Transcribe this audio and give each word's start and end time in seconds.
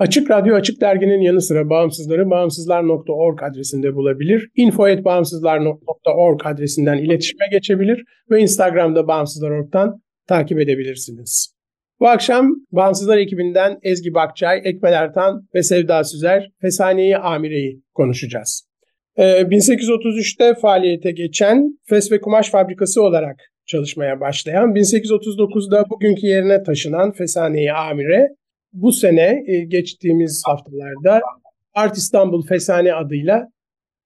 Açık 0.00 0.30
Radyo 0.30 0.54
Açık 0.54 0.80
Dergi'nin 0.80 1.20
yanı 1.20 1.42
sıra 1.42 1.70
bağımsızları 1.70 2.30
bağımsızlar.org 2.30 3.42
adresinde 3.42 3.94
bulabilir. 3.94 4.48
info.bağımsızlar.org 4.56 6.46
adresinden 6.46 6.98
iletişime 6.98 7.46
geçebilir 7.50 8.04
ve 8.30 8.40
Instagram'da 8.40 9.08
bağımsızlar.org'dan 9.08 10.02
takip 10.26 10.60
edebilirsiniz. 10.60 11.54
Bu 12.00 12.08
akşam 12.08 12.50
Bağımsızlar 12.72 13.18
ekibinden 13.18 13.78
Ezgi 13.82 14.14
Bakçay, 14.14 14.60
Ekmel 14.64 14.92
Ertan 14.92 15.48
ve 15.54 15.62
Sevda 15.62 16.04
Süzer 16.04 16.50
Fesaniye 16.60 17.18
Amire'yi 17.18 17.82
konuşacağız. 17.94 18.68
1833'te 19.18 20.44
ee, 20.44 20.54
faaliyete 20.54 21.10
geçen 21.10 21.78
Fes 21.88 22.12
ve 22.12 22.20
Kumaş 22.20 22.50
Fabrikası 22.50 23.02
olarak 23.02 23.36
çalışmaya 23.66 24.20
başlayan, 24.20 24.74
1839'da 24.74 25.84
bugünkü 25.90 26.26
yerine 26.26 26.62
taşınan 26.62 27.12
Fesaniye 27.12 27.72
Amire 27.72 28.28
bu 28.72 28.92
sene 28.92 29.44
e, 29.46 29.64
geçtiğimiz 29.64 30.42
haftalarda 30.46 31.20
Art 31.74 31.96
İstanbul 31.96 32.46
Fesane 32.46 32.94
adıyla 32.94 33.48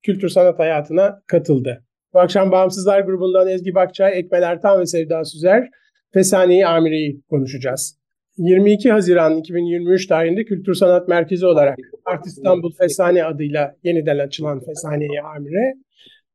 kültür 0.03 0.29
sanat 0.29 0.59
hayatına 0.59 1.23
katıldı. 1.27 1.84
Bu 2.12 2.20
akşam 2.20 2.53
Bağımsızlar 2.53 3.01
grubundan 3.01 3.48
Ezgi 3.48 3.75
Bakçay, 3.75 4.19
Ekmel 4.19 4.42
Ertan 4.42 4.81
ve 4.81 4.87
Sevda 4.87 5.25
Süzer 5.25 5.69
Fesane'yi 6.12 6.67
Amire'yi 6.67 7.20
konuşacağız. 7.31 7.98
22 8.37 8.92
Haziran 8.92 9.39
2023 9.39 10.07
tarihinde 10.07 10.45
Kültür 10.45 10.75
Sanat 10.75 11.09
Merkezi 11.09 11.47
olarak 11.47 11.79
Art 12.05 12.27
İstanbul 12.27 12.73
Fesane 12.73 13.25
adıyla 13.25 13.75
yeniden 13.83 14.19
açılan 14.19 14.61
Fesane'yi 14.61 15.23
Amire 15.37 15.75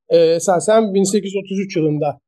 e, 0.10 0.18
esasen 0.18 0.94
1833 0.94 1.78
yılında 1.78 2.20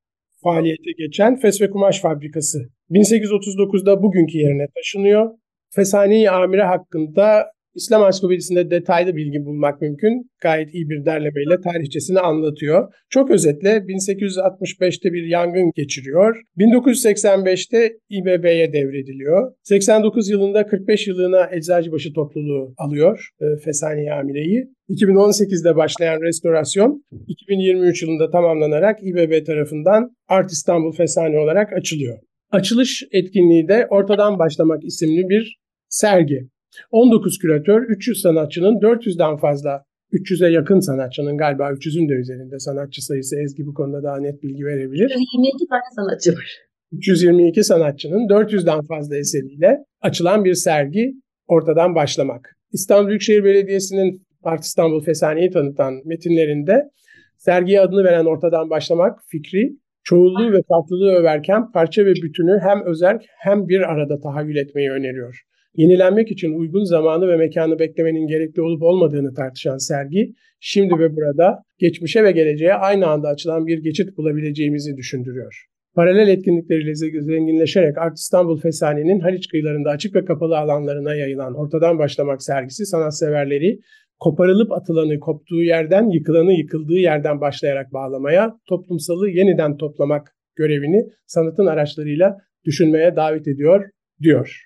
faaliyete 0.44 0.92
geçen 0.98 1.40
Fes 1.40 1.62
ve 1.62 1.70
Kumaş 1.70 2.02
Fabrikası 2.02 2.60
1839'da 2.92 4.04
bugünkü 4.04 4.38
yerine 4.38 4.68
taşınıyor 4.76 5.30
Fesani 5.76 6.30
Amire 6.30 6.64
hakkında 6.64 7.46
İslam 7.76 8.04
Ansiklopedisi'nde 8.04 8.72
detaylı 8.72 9.16
bilgi 9.16 9.46
bulmak 9.46 9.82
mümkün. 9.82 10.32
Gayet 10.42 10.74
iyi 10.74 10.90
bir 10.90 11.06
derlemeyle 11.06 11.62
tarihçesini 11.64 12.20
anlatıyor. 12.20 12.94
Çok 13.10 13.32
özetle 13.32 13.70
1865'te 13.70 15.14
bir 15.14 15.24
yangın 15.24 15.72
geçiriyor. 15.76 16.42
1985'te 16.58 17.94
İBB'ye 18.10 18.74
devrediliyor. 18.74 19.54
89 19.64 20.30
yılında 20.30 20.66
45 20.66 21.08
yılına 21.08 21.50
Eczacıbaşı 21.52 22.14
topluluğu 22.14 22.74
alıyor 22.78 23.30
e, 23.42 23.46
Fesani 23.64 24.14
Amire'yi. 24.14 24.66
2018'de 24.90 25.76
başlayan 25.76 26.22
restorasyon 26.22 27.04
2023 27.28 28.04
yılında 28.04 28.30
tamamlanarak 28.30 29.00
İBB 29.04 29.46
tarafından 29.46 30.16
Art 30.28 30.52
İstanbul 30.52 30.92
Fesani 30.92 31.40
olarak 31.40 31.74
açılıyor. 31.74 32.18
Açılış 32.52 33.04
etkinliği 33.12 33.68
de 33.68 33.88
Ortadan 33.90 34.40
Başlamak 34.40 34.84
isimli 34.84 35.30
bir 35.30 35.61
sergi. 35.92 36.48
19 36.92 37.40
küratör, 37.40 37.82
300 37.82 38.22
sanatçının 38.22 38.80
400'den 38.80 39.38
fazla 39.38 39.84
300'e 40.12 40.50
yakın 40.50 40.80
sanatçının 40.80 41.38
galiba 41.38 41.70
300'ün 41.70 42.10
de 42.10 42.14
üzerinde 42.14 42.60
sanatçı 42.60 43.06
sayısı 43.06 43.42
Ezgi 43.42 43.66
bu 43.66 43.74
konuda 43.74 44.04
daha 44.04 44.20
net 44.20 44.44
bilgi 44.44 44.66
verebilir. 44.66 45.10
22 45.34 45.68
tane 45.70 45.82
sanatçı 45.96 46.32
var. 46.34 46.58
322 46.92 47.64
sanatçının 47.64 48.28
400'den 48.28 48.82
fazla 48.82 49.18
eseriyle 49.18 49.78
açılan 50.02 50.46
bir 50.46 50.54
sergi 50.54 51.14
ortadan 51.48 51.96
başlamak. 51.96 52.58
İstanbul 52.74 53.08
Büyükşehir 53.08 53.44
Belediyesi'nin 53.44 54.28
Art 54.44 54.64
İstanbul 54.64 55.04
Fesane'yi 55.04 55.52
tanıtan 55.52 56.02
metinlerinde 56.06 56.90
sergiye 57.38 57.82
adını 57.82 58.04
veren 58.04 58.26
ortadan 58.26 58.70
başlamak 58.70 59.20
fikri 59.28 59.81
çoğulluğu 60.04 60.52
ve 60.52 60.62
farklılığı 60.70 61.12
överken 61.12 61.72
parça 61.72 62.06
ve 62.06 62.14
bütünü 62.14 62.60
hem 62.64 62.86
özerk 62.86 63.22
hem 63.40 63.68
bir 63.68 63.82
arada 63.82 64.20
tahayyül 64.20 64.56
etmeyi 64.56 64.90
öneriyor 64.92 65.42
yenilenmek 65.76 66.32
için 66.32 66.54
uygun 66.60 66.84
zamanı 66.84 67.28
ve 67.28 67.38
mekanı 67.38 67.80
beklemenin 67.80 68.28
gerekli 68.28 68.62
olup 68.62 68.84
olmadığını 68.84 69.34
tartışan 69.34 69.78
sergi, 69.78 70.34
şimdi 70.60 71.00
ve 71.00 71.16
burada 71.16 71.64
geçmişe 71.80 72.24
ve 72.24 72.32
geleceğe 72.32 72.74
aynı 72.74 73.08
anda 73.08 73.28
açılan 73.28 73.68
bir 73.68 73.84
geçit 73.84 74.18
bulabileceğimizi 74.18 74.98
düşündürüyor. 74.98 75.66
Paralel 75.96 76.28
etkinlikleriyle 76.28 76.96
zenginleşerek 76.96 77.98
Art 77.98 78.18
İstanbul 78.18 78.60
Fesani'nin 78.60 79.20
Haliç 79.20 79.48
kıyılarında 79.48 79.90
açık 79.90 80.16
ve 80.16 80.26
kapalı 80.26 80.58
alanlarına 80.58 81.16
yayılan 81.16 81.56
Ortadan 81.56 82.00
Başlamak 82.00 82.44
sergisi 82.44 82.86
sanatseverleri 82.86 83.80
koparılıp 84.22 84.72
atılanı 84.72 85.20
koptuğu 85.20 85.64
yerden, 85.64 86.10
yıkılanı 86.10 86.54
yıkıldığı 86.54 86.98
yerden 86.98 87.42
başlayarak 87.42 87.94
bağlamaya, 87.94 88.60
toplumsalı 88.70 89.30
yeniden 89.30 89.78
toplamak 89.78 90.36
görevini 90.56 91.06
sanatın 91.28 91.66
araçlarıyla 91.66 92.38
düşünmeye 92.66 93.16
davet 93.16 93.48
ediyor, 93.48 93.90
diyor. 94.22 94.66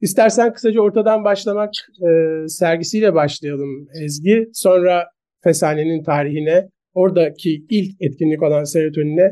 İstersen 0.00 0.52
kısaca 0.52 0.80
ortadan 0.80 1.24
başlamak 1.24 1.70
e, 2.08 2.48
sergisiyle 2.48 3.14
başlayalım 3.14 3.88
Ezgi. 4.02 4.48
Sonra 4.52 5.06
Fesane'nin 5.44 6.02
tarihine, 6.02 6.68
oradaki 6.94 7.64
ilk 7.70 8.02
etkinlik 8.02 8.42
olan 8.42 8.64
serotonine 8.64 9.30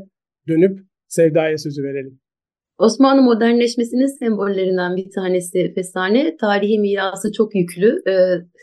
dönüp 0.48 0.78
Sevda'ya 1.08 1.58
sözü 1.58 1.82
verelim. 1.82 2.20
Osmanlı 2.78 3.22
modernleşmesinin 3.22 4.18
sembollerinden 4.18 4.96
bir 4.96 5.10
tanesi 5.10 5.72
Fesane. 5.74 6.36
Tarihi 6.36 6.78
mirası 6.78 7.32
çok 7.32 7.54
yüklü. 7.54 8.02
Ee, 8.08 8.12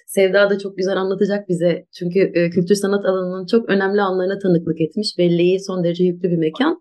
Sevda 0.07 0.49
da 0.49 0.59
çok 0.59 0.77
güzel 0.77 0.97
anlatacak 0.97 1.49
bize. 1.49 1.85
Çünkü 1.99 2.19
e, 2.19 2.49
kültür 2.49 2.75
sanat 2.75 3.05
alanının 3.05 3.45
çok 3.45 3.69
önemli 3.69 4.01
anlarına 4.01 4.39
tanıklık 4.39 4.81
etmiş. 4.81 5.17
Belleği 5.17 5.59
son 5.59 5.83
derece 5.83 6.03
yüklü 6.03 6.29
bir 6.29 6.37
mekan. 6.37 6.79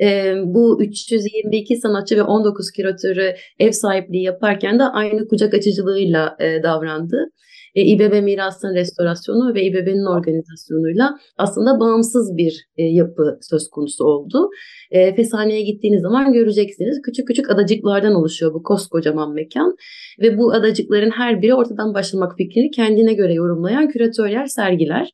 E, 0.00 0.34
bu 0.44 0.82
322 0.82 1.76
sanatçı 1.76 2.16
ve 2.16 2.22
19 2.22 2.70
küratörü 2.70 3.34
ev 3.58 3.70
sahipliği 3.70 4.22
yaparken 4.22 4.78
de 4.78 4.82
aynı 4.82 5.28
kucak 5.28 5.54
açıcılığıyla 5.54 6.36
e, 6.40 6.62
davrandı. 6.62 7.30
E, 7.74 7.82
İBB 7.82 8.22
mirasının 8.22 8.74
restorasyonu 8.74 9.54
ve 9.54 9.62
İBB'nin 9.64 10.06
organizasyonuyla 10.06 11.18
aslında 11.38 11.80
bağımsız 11.80 12.36
bir 12.36 12.66
e, 12.76 12.82
yapı 12.82 13.38
söz 13.42 13.70
konusu 13.70 14.04
oldu. 14.04 14.50
E, 14.90 15.14
Fesane'ye 15.14 15.62
gittiğiniz 15.62 16.02
zaman 16.02 16.32
göreceksiniz. 16.32 17.02
Küçük 17.02 17.28
küçük 17.28 17.50
adacıklardan 17.50 18.14
oluşuyor 18.14 18.54
bu 18.54 18.62
koskocaman 18.62 19.34
mekan. 19.34 19.76
Ve 20.20 20.38
bu 20.38 20.52
adacıkların 20.52 21.10
her 21.10 21.42
biri 21.42 21.54
ortadan 21.54 21.94
başlamak 21.94 22.36
fikrini 22.36 22.70
kendine 22.70 23.14
göre 23.14 23.34
yorumlayan 23.34 23.88
küratörler, 23.88 24.46
sergiler. 24.46 25.10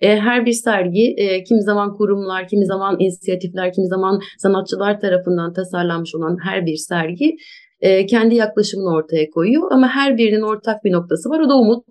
E, 0.00 0.16
her 0.16 0.46
bir 0.46 0.52
sergi 0.52 1.14
e, 1.16 1.44
kimi 1.44 1.62
zaman 1.62 1.94
kurumlar, 1.94 2.48
kimi 2.48 2.66
zaman 2.66 2.96
inisiyatifler, 3.00 3.72
kimi 3.72 3.86
zaman 3.86 4.20
sanatçılar 4.38 5.00
tarafından 5.00 5.52
tasarlanmış 5.52 6.14
olan 6.14 6.36
her 6.44 6.66
bir 6.66 6.76
sergi 6.76 7.36
e, 7.84 8.06
kendi 8.06 8.34
yaklaşımını 8.34 8.94
ortaya 8.94 9.30
koyuyor. 9.30 9.72
Ama 9.72 9.88
her 9.88 10.16
birinin 10.16 10.42
ortak 10.42 10.84
bir 10.84 10.92
noktası 10.92 11.30
var 11.30 11.40
o 11.40 11.48
da 11.48 11.56
umut. 11.56 11.84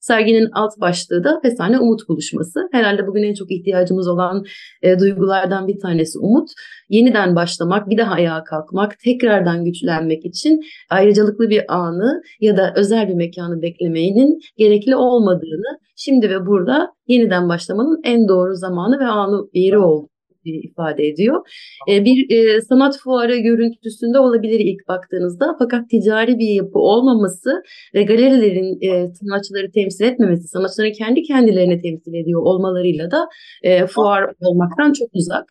Serginin 0.00 0.48
alt 0.52 0.80
başlığı 0.80 1.24
da 1.24 1.40
Fesane 1.42 1.78
Umut 1.78 2.08
Buluşması. 2.08 2.68
Herhalde 2.72 3.06
bugün 3.06 3.22
en 3.22 3.34
çok 3.34 3.52
ihtiyacımız 3.52 4.08
olan 4.08 4.44
e, 4.82 4.98
duygulardan 4.98 5.68
bir 5.68 5.80
tanesi 5.80 6.18
umut. 6.18 6.48
Yeniden 6.88 7.36
başlamak, 7.36 7.90
bir 7.90 7.98
daha 7.98 8.14
ayağa 8.14 8.44
kalkmak, 8.44 8.98
tekrardan 8.98 9.64
güçlenmek 9.64 10.24
için 10.24 10.60
ayrıcalıklı 10.90 11.50
bir 11.50 11.74
anı 11.74 12.22
ya 12.40 12.56
da 12.56 12.72
özel 12.76 13.08
bir 13.08 13.14
mekanı 13.14 13.62
beklemenin 13.62 14.40
gerekli 14.56 14.96
olmadığını, 14.96 15.78
şimdi 15.96 16.30
ve 16.30 16.46
burada 16.46 16.92
yeniden 17.06 17.48
başlamanın 17.48 18.00
en 18.04 18.28
doğru 18.28 18.54
zamanı 18.54 19.00
ve 19.00 19.06
anı 19.06 19.48
yeri 19.52 19.78
olduğunu 19.78 20.15
ifade 20.54 21.06
ediyor. 21.06 21.48
E, 21.90 22.04
bir 22.04 22.30
e, 22.30 22.60
sanat 22.60 22.98
fuarı 22.98 23.36
görüntüsünde 23.36 24.18
olabilir 24.18 24.60
ilk 24.60 24.88
baktığınızda 24.88 25.56
fakat 25.58 25.90
ticari 25.90 26.38
bir 26.38 26.48
yapı 26.48 26.78
olmaması 26.78 27.62
ve 27.94 28.02
galerilerin 28.02 28.78
e, 28.80 29.14
sanatçıları 29.14 29.70
temsil 29.70 30.04
etmemesi, 30.04 30.48
sanatçıların 30.48 30.92
kendi 30.92 31.22
kendilerini 31.22 31.82
temsil 31.82 32.14
ediyor 32.14 32.42
olmalarıyla 32.42 33.10
da 33.10 33.28
e, 33.62 33.86
fuar 33.86 34.32
olmaktan 34.40 34.92
çok 34.92 35.08
uzak. 35.12 35.44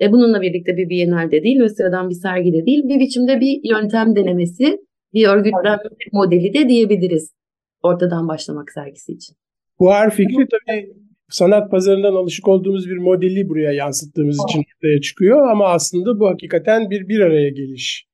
E, 0.00 0.12
bununla 0.12 0.40
birlikte 0.40 0.76
bir 0.76 0.88
Biennale'de 0.88 1.42
değil 1.42 1.60
ve 1.60 1.68
sıradan 1.68 2.10
bir 2.10 2.14
sergide 2.14 2.66
değil, 2.66 2.82
bir 2.88 3.00
biçimde 3.00 3.40
bir 3.40 3.60
yöntem 3.64 4.16
denemesi, 4.16 4.78
bir 5.14 5.28
örgütlenme 5.28 5.82
modeli 6.12 6.54
de 6.54 6.68
diyebiliriz 6.68 7.34
ortadan 7.82 8.28
başlamak 8.28 8.72
sergisi 8.72 9.12
için. 9.12 9.36
Buhar 9.80 10.10
fikri 10.10 10.46
tabii 10.48 11.05
sanat 11.28 11.70
pazarından 11.70 12.14
alışık 12.14 12.48
olduğumuz 12.48 12.90
bir 12.90 12.96
modeli 12.96 13.48
buraya 13.48 13.72
yansıttığımız 13.72 14.38
için 14.48 14.58
ortaya 14.58 15.00
çıkıyor 15.00 15.48
ama 15.48 15.68
aslında 15.68 16.20
bu 16.20 16.28
hakikaten 16.28 16.90
bir 16.90 17.08
bir 17.08 17.20
araya 17.20 17.48
geliş. 17.48 18.06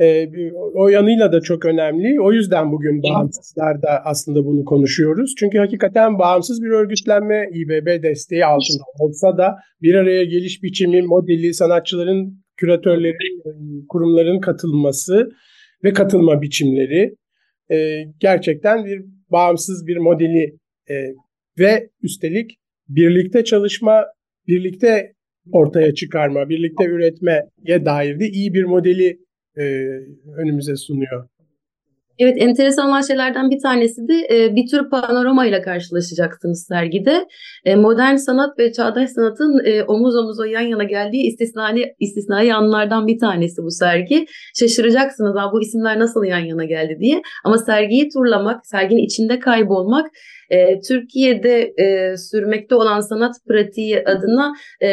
Ee, 0.00 0.28
o 0.74 0.88
yanıyla 0.88 1.32
da 1.32 1.40
çok 1.40 1.64
önemli. 1.64 2.20
O 2.20 2.32
yüzden 2.32 2.72
bugün 2.72 3.02
bağımsızlarda 3.02 3.88
aslında 4.04 4.44
bunu 4.44 4.64
konuşuyoruz. 4.64 5.34
Çünkü 5.38 5.58
hakikaten 5.58 6.18
bağımsız 6.18 6.62
bir 6.62 6.68
örgütlenme 6.68 7.50
İBB 7.54 8.02
desteği 8.02 8.46
altında 8.46 8.82
olsa 8.98 9.38
da 9.38 9.54
bir 9.82 9.94
araya 9.94 10.24
geliş 10.24 10.62
biçimi, 10.62 11.02
modeli, 11.02 11.54
sanatçıların, 11.54 12.44
küratörlerin, 12.56 13.86
kurumların 13.88 14.40
katılması 14.40 15.28
ve 15.84 15.92
katılma 15.92 16.42
biçimleri 16.42 17.14
e, 17.70 18.04
gerçekten 18.20 18.84
bir 18.84 19.02
bağımsız 19.30 19.86
bir 19.86 19.96
modeli 19.96 20.58
e, 20.90 20.94
ve 21.58 21.90
üstelik 22.02 22.58
birlikte 22.88 23.44
çalışma, 23.44 24.04
birlikte 24.46 25.12
ortaya 25.52 25.94
çıkarma, 25.94 26.48
birlikte 26.48 26.84
üretmeye 26.84 27.84
dair 27.84 28.20
de 28.20 28.28
iyi 28.28 28.54
bir 28.54 28.64
modeli 28.64 29.18
e, 29.56 29.62
önümüze 30.36 30.76
sunuyor. 30.76 31.28
Evet, 32.18 32.36
enteresan 32.38 32.88
olan 32.88 33.00
şeylerden 33.00 33.50
bir 33.50 33.60
tanesi 33.60 34.08
de 34.08 34.14
e, 34.30 34.56
bir 34.56 34.66
tür 34.70 34.90
panorama 34.90 35.46
ile 35.46 35.62
karşılaşacaksınız 35.62 36.66
sergide. 36.68 37.28
E, 37.64 37.74
modern 37.74 38.16
sanat 38.16 38.58
ve 38.58 38.72
çağdaş 38.72 39.10
sanatın 39.10 39.64
e, 39.64 39.82
omuz 39.82 40.16
omuza 40.16 40.46
yan 40.46 40.60
yana 40.60 40.84
geldiği 40.84 41.26
istisnai, 41.26 41.94
istisnai 42.00 42.54
anlardan 42.54 43.06
bir 43.06 43.18
tanesi 43.18 43.62
bu 43.62 43.70
sergi. 43.70 44.26
Şaşıracaksınız 44.58 45.34
bu 45.52 45.62
isimler 45.62 45.98
nasıl 45.98 46.24
yan 46.24 46.38
yana 46.38 46.64
geldi 46.64 46.96
diye. 47.00 47.22
Ama 47.44 47.58
sergiyi 47.58 48.08
turlamak, 48.08 48.66
serginin 48.66 49.04
içinde 49.04 49.38
kaybolmak 49.38 50.06
e, 50.50 50.80
Türkiye'de 50.80 51.74
sürmekte 52.16 52.74
olan 52.74 53.00
sanat 53.00 53.34
pratiği 53.48 54.04
adına 54.04 54.52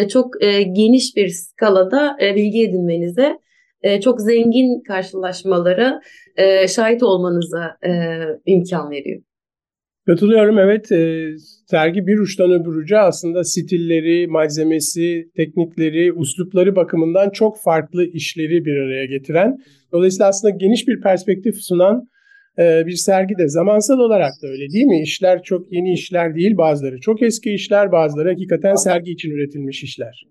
çok 0.10 0.42
geniş 0.76 1.16
bir 1.16 1.30
skalada 1.30 2.18
e, 2.22 2.36
bilgi 2.36 2.64
edinmenize, 2.64 3.38
e, 3.84 4.02
çok 4.02 4.22
zengin 4.22 4.84
karşılaşmalara 4.88 6.02
e, 6.36 6.68
şahit 6.68 7.04
olmanıza 7.04 7.78
e, 7.86 7.92
imkan 8.46 8.92
veriyor. 8.92 9.22
Katılıyorum 10.06 10.60
evet. 10.60 10.92
E, 10.92 11.30
sergi 11.70 12.08
bir 12.08 12.20
uçtan 12.20 12.52
öbür 12.52 12.76
uca 12.76 13.00
aslında 13.00 13.44
stilleri, 13.44 14.28
malzemesi, 14.28 15.30
teknikleri, 15.36 16.14
uslupları 16.14 16.76
bakımından 16.76 17.30
çok 17.30 17.62
farklı 17.64 18.06
işleri 18.06 18.66
bir 18.66 18.76
araya 18.76 19.06
getiren. 19.06 19.58
Dolayısıyla 19.92 20.28
aslında 20.28 20.56
geniş 20.58 20.88
bir 20.88 21.02
perspektif 21.02 21.56
sunan 21.56 22.08
e, 22.60 22.86
bir 22.86 22.96
sergi 22.96 23.38
de 23.38 23.48
zamansal 23.48 24.00
olarak 24.00 24.32
da 24.44 24.48
öyle 24.48 24.70
değil 24.70 24.86
mi? 24.86 25.02
İşler 25.02 25.44
çok 25.44 25.74
yeni 25.74 25.94
işler 25.94 26.36
değil 26.36 26.58
bazıları. 26.58 27.00
Çok 27.00 27.22
eski 27.22 27.54
işler 27.54 27.92
bazıları 27.92 28.30
hakikaten 28.30 28.76
sergi 28.76 29.12
için 29.12 29.32
üretilmiş 29.32 29.84
işler. 29.84 30.24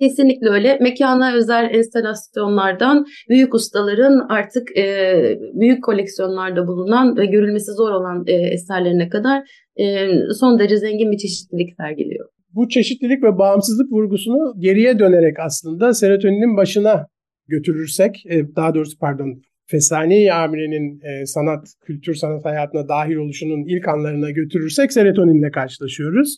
Kesinlikle 0.00 0.48
öyle. 0.48 0.78
Mekana 0.80 1.34
özel 1.34 1.70
enstalasyonlardan 1.74 3.04
büyük 3.28 3.54
ustaların 3.54 4.26
artık 4.28 4.78
e, 4.78 5.14
büyük 5.54 5.84
koleksiyonlarda 5.84 6.66
bulunan 6.66 7.16
ve 7.16 7.26
görülmesi 7.26 7.72
zor 7.72 7.90
olan 7.90 8.24
e, 8.26 8.32
eserlerine 8.32 9.08
kadar 9.08 9.42
e, 9.76 10.08
son 10.40 10.58
derece 10.58 10.76
zengin 10.76 11.12
bir 11.12 11.18
çeşitlilik 11.18 11.74
sergiliyor. 11.76 12.28
Bu 12.50 12.68
çeşitlilik 12.68 13.22
ve 13.22 13.38
bağımsızlık 13.38 13.92
vurgusunu 13.92 14.54
geriye 14.58 14.98
dönerek 14.98 15.36
aslında 15.40 15.94
serotoninin 15.94 16.56
başına 16.56 17.06
götürürsek, 17.48 18.26
e, 18.26 18.56
daha 18.56 18.74
doğrusu 18.74 18.98
pardon 18.98 19.42
Fesani 19.66 20.32
Amire'nin 20.32 21.00
e, 21.00 21.26
sanat, 21.26 21.66
kültür 21.86 22.14
sanat 22.14 22.44
hayatına 22.44 22.88
dahil 22.88 23.16
oluşunun 23.16 23.64
ilk 23.68 23.88
anlarına 23.88 24.30
götürürsek 24.30 24.92
serotoninle 24.92 25.50
karşılaşıyoruz. 25.50 26.36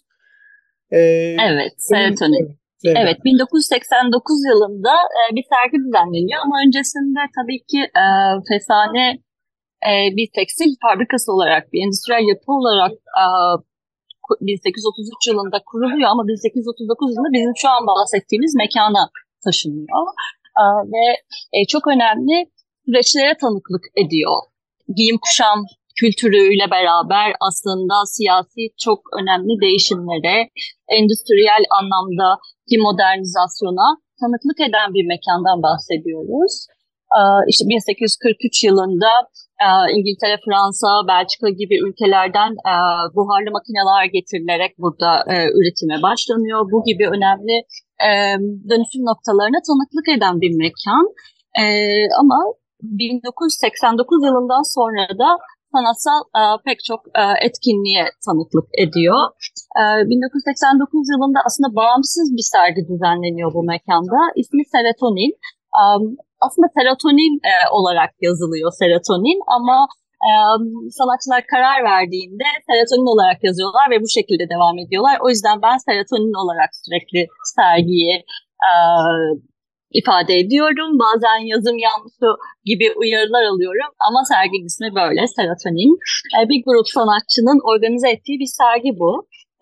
E, 0.90 0.98
evet, 1.50 1.72
serotonin. 1.78 2.65
Evet. 2.84 2.96
evet, 3.02 3.18
1989 3.24 4.44
yılında 4.50 4.94
e, 5.18 5.20
bir 5.36 5.44
sergi 5.52 5.76
düzenleniyor 5.84 6.40
ama 6.44 6.54
öncesinde 6.66 7.20
tabii 7.38 7.60
ki 7.70 7.80
e, 8.02 8.04
Fesane 8.48 9.06
e, 9.88 9.92
bir 10.16 10.28
tekstil 10.38 10.70
fabrikası 10.84 11.32
olarak, 11.32 11.72
bir 11.72 11.80
endüstriyel 11.84 12.28
yapı 12.32 12.48
olarak 12.58 12.92
e, 13.22 13.24
1833 14.40 15.28
yılında 15.28 15.58
kuruluyor 15.66 16.08
ama 16.10 16.22
1839 16.28 17.12
yılında 17.12 17.32
bizim 17.32 17.52
şu 17.62 17.68
an 17.68 17.82
bahsettiğimiz 17.86 18.52
mekana 18.54 19.02
taşınıyor. 19.44 20.04
E, 20.60 20.64
ve 20.92 21.04
e, 21.56 21.58
çok 21.72 21.84
önemli 21.94 22.36
süreçlere 22.84 23.32
tanıklık 23.42 23.84
ediyor. 24.02 24.36
Giyim 24.96 25.18
kuşam 25.24 25.58
kültürüyle 26.00 26.66
beraber 26.76 27.28
aslında 27.48 27.94
siyasi 28.16 28.62
çok 28.84 29.00
önemli 29.20 29.52
değişimlere, 29.64 30.36
endüstriyel 30.96 31.64
anlamda 31.78 32.28
ki 32.68 32.76
modernizasyona 32.86 33.88
tanıklık 34.20 34.58
eden 34.68 34.88
bir 34.96 35.04
mekandan 35.14 35.58
bahsediyoruz. 35.66 36.54
Ee, 37.16 37.20
işte 37.50 37.64
1843 37.68 38.64
yılında 38.64 39.12
e, 39.64 39.68
İngiltere, 39.96 40.36
Fransa, 40.44 40.90
Belçika 41.10 41.48
gibi 41.60 41.76
ülkelerden 41.86 42.52
e, 42.72 42.74
buharlı 43.16 43.50
makineler 43.56 44.04
getirilerek 44.16 44.72
burada 44.82 45.10
e, 45.32 45.34
üretime 45.58 45.96
başlanıyor. 46.06 46.60
Bu 46.72 46.78
gibi 46.88 47.04
önemli 47.16 47.56
dönüşüm 48.70 49.02
noktalarına 49.10 49.60
tanıklık 49.68 50.08
eden 50.16 50.40
bir 50.42 50.52
mekan. 50.64 51.04
Ama 52.20 52.38
1989 52.82 54.24
yılından 54.26 54.64
sonra 54.76 55.08
da 55.22 55.28
sanatsal 55.74 56.20
e, 56.38 56.42
pek 56.66 56.78
çok 56.90 57.00
e, 57.20 57.22
etkinliğe 57.46 58.04
tanıklık 58.26 58.68
ediyor. 58.84 59.20
E, 59.80 59.82
1989 60.10 61.12
yılında 61.12 61.38
aslında 61.46 61.70
bağımsız 61.80 62.26
bir 62.36 62.46
sergi 62.54 62.82
düzenleniyor 62.90 63.50
bu 63.56 63.62
mekanda. 63.74 64.18
İsmi 64.40 64.62
Serotonin. 64.74 65.32
E, 65.80 65.82
aslında 66.46 66.68
serotonin 66.76 67.34
e, 67.52 67.54
olarak 67.78 68.10
yazılıyor 68.26 68.70
serotonin 68.80 69.40
ama 69.56 69.78
e, 70.26 70.30
sanatçılar 70.98 71.42
karar 71.52 71.78
verdiğinde 71.92 72.48
serotonin 72.68 73.08
olarak 73.14 73.38
yazıyorlar 73.48 73.86
ve 73.92 73.98
bu 74.04 74.08
şekilde 74.16 74.44
devam 74.54 74.76
ediyorlar. 74.82 75.16
O 75.24 75.28
yüzden 75.32 75.56
ben 75.66 75.76
serotonin 75.88 76.36
olarak 76.42 76.70
sürekli 76.84 77.20
sergiyi 77.56 78.14
e, 78.68 78.72
ifade 80.00 80.34
ediyorum. 80.42 80.90
Bazen 81.04 81.40
yazım 81.52 81.78
yanlışı 81.86 82.28
gibi 82.64 82.86
uyarılar 83.00 83.44
alıyorum 83.52 83.90
ama 84.08 84.20
serginin 84.32 84.66
ismi 84.70 84.90
böyle 85.00 85.22
Serotonin. 85.36 85.92
E, 86.36 86.38
bir 86.50 86.60
grup 86.66 86.88
sanatçının 86.98 87.58
organize 87.70 88.08
ettiği 88.14 88.36
bir 88.42 88.50
sergi 88.60 88.90
bu. 89.00 89.12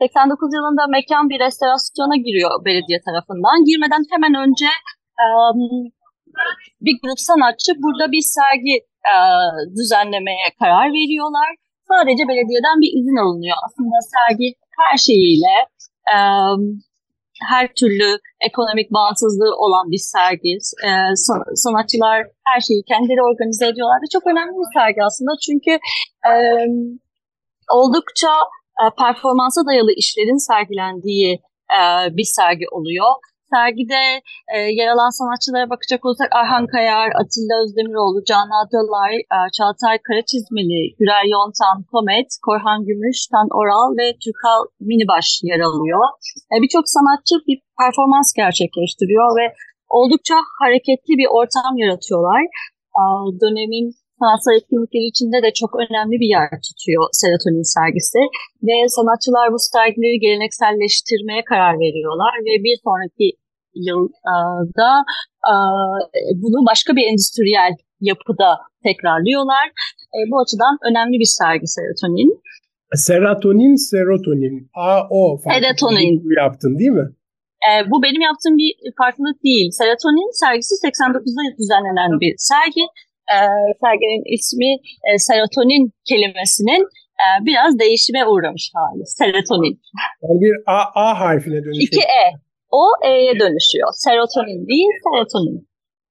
89 0.02 0.54
yılında 0.56 0.84
mekan 0.96 1.24
bir 1.30 1.38
restorasyona 1.46 2.16
giriyor 2.26 2.64
belediye 2.66 3.00
tarafından. 3.06 3.64
Girmeden 3.68 4.02
hemen 4.12 4.34
önce 4.44 4.70
bir 6.84 6.94
grup 7.02 7.20
sanatçı 7.30 7.72
burada 7.84 8.12
bir 8.12 8.24
sergi 8.38 8.74
düzenlemeye 9.78 10.48
karar 10.60 10.88
veriyorlar. 10.98 11.50
Sadece 11.92 12.22
belediyeden 12.28 12.76
bir 12.82 12.90
izin 12.98 13.18
alınıyor. 13.24 13.56
Aslında 13.66 13.96
sergi 14.14 14.48
her 14.78 14.96
şeyiyle 14.96 15.54
her 17.52 17.74
türlü 17.78 18.18
ekonomik 18.48 18.92
bağımsızlığı 18.92 19.54
olan 19.64 19.90
bir 19.90 20.02
sergi. 20.14 20.52
E, 20.86 20.90
sanatçılar 21.54 22.18
her 22.46 22.60
şeyi 22.60 22.82
kendileri 22.90 23.22
organize 23.22 23.66
ediyorlar 23.68 23.98
ve 24.02 24.08
çok 24.12 24.26
önemli 24.26 24.54
bir 24.60 24.70
sergi 24.78 25.00
aslında 25.08 25.32
çünkü 25.46 25.72
e, 26.30 26.32
oldukça 27.78 28.32
e, 28.82 28.84
performansa 29.02 29.60
dayalı 29.68 29.92
işlerin 30.02 30.46
sergilendiği 30.50 31.32
e, 31.78 31.80
bir 32.16 32.28
sergi 32.38 32.66
oluyor 32.76 33.10
sergide 33.54 34.04
e, 34.54 34.56
yer 34.78 34.88
alan 34.94 35.12
sanatçılara 35.18 35.66
bakacak 35.72 36.00
olursak 36.04 36.30
Arhan 36.40 36.66
Kayar, 36.72 37.08
Atilla 37.20 37.54
Özdemiroğlu, 37.62 38.20
Canan 38.28 38.52
Adalay, 38.62 39.14
e, 39.34 39.38
Çağatay 39.56 39.96
Karaçizmeli, 40.06 40.82
Gürel 40.98 41.26
Yontan, 41.34 41.76
Komet, 41.92 42.28
Korhan 42.46 42.80
Gümüş, 42.88 43.18
Tan 43.32 43.48
Oral 43.60 43.88
ve 43.98 44.06
Türkal 44.24 44.60
Minibaş 44.88 45.26
yer 45.50 45.60
alıyor. 45.68 46.04
E, 46.52 46.54
Birçok 46.62 46.84
sanatçı 46.96 47.34
bir 47.48 47.58
performans 47.80 48.28
gerçekleştiriyor 48.42 49.28
ve 49.38 49.46
oldukça 49.98 50.36
hareketli 50.60 51.12
bir 51.20 51.28
ortam 51.38 51.72
yaratıyorlar. 51.82 52.42
E, 53.00 53.02
dönemin 53.42 53.86
sanatsal 54.20 54.54
etkinlikleri 54.58 55.06
içinde 55.12 55.38
de 55.46 55.50
çok 55.60 55.70
önemli 55.82 56.16
bir 56.22 56.30
yer 56.36 56.48
tutuyor 56.66 57.04
serotonin 57.20 57.66
sergisi. 57.76 58.20
Ve 58.66 58.76
sanatçılar 58.96 59.46
bu 59.54 59.58
sergileri 59.74 60.16
gelenekselleştirmeye 60.24 61.42
karar 61.50 61.74
veriyorlar 61.84 62.34
ve 62.46 62.54
bir 62.66 62.76
sonraki 62.86 63.26
yılda 63.74 64.90
bunu 66.42 66.66
başka 66.70 66.96
bir 66.96 67.04
endüstriyel 67.10 67.72
yapıda 68.00 68.50
tekrarlıyorlar. 68.86 69.66
Bu 70.30 70.40
açıdan 70.42 70.74
önemli 70.90 71.18
bir 71.22 71.30
sergi 71.40 71.66
serotonin. 71.66 72.30
Serotonin, 72.94 73.74
serotonin, 73.90 74.70
AO 74.74 75.38
Serotonin. 75.38 76.22
yaptın 76.42 76.78
değil 76.78 76.90
mi? 76.90 77.08
E, 77.68 77.70
bu 77.90 78.02
benim 78.02 78.22
yaptığım 78.30 78.56
bir 78.62 78.72
farklılık 79.00 79.38
değil. 79.44 79.68
Serotonin 79.80 80.30
sergisi 80.42 80.74
89'da 80.86 81.42
düzenlenen 81.60 82.10
bir 82.22 82.34
sergi. 82.50 82.84
E, 83.34 83.38
serginin 83.82 84.22
ismi 84.34 84.72
e, 85.08 85.10
serotonin 85.18 85.84
kelimesinin 86.08 86.82
e, 87.22 87.26
biraz 87.46 87.78
değişime 87.78 88.26
uğramış 88.26 88.70
hali. 88.74 89.02
Serotonin. 89.06 89.74
Yani 90.22 90.40
bir 90.40 90.54
A, 90.66 90.78
A 90.94 91.20
harfine 91.20 91.58
dönüşüyor. 91.64 91.86
İki 91.86 92.00
E. 92.00 92.24
O 92.80 92.82
E'ye 93.10 93.34
dönüşüyor. 93.42 93.88
Serotonin 94.04 94.60
değil, 94.70 94.92
serotonin. 95.04 95.58